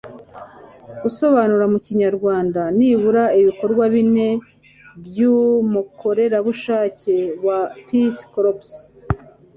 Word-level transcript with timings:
gusobanura 1.01 1.65
mu 1.73 1.79
kinyarwanda 1.85 2.61
nibura 2.77 3.23
ibikowa 3.39 3.85
bine 3.93 4.29
by'umukorerabushake 5.05 7.15
wa 7.45 7.59
peace 7.87 8.23
corps 8.31 8.73